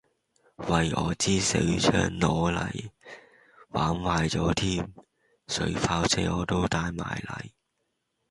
[0.67, 2.89] 喂我支水槍攞嚟，
[3.69, 4.91] 玩壞咗添，
[5.47, 7.51] 水炮車我都帶埋嚟